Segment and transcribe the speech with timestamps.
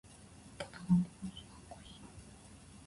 [0.57, 1.91] 田中洸希かっこいい